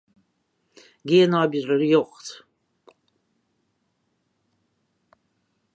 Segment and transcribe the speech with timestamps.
[1.07, 2.27] Gean nei berjocht.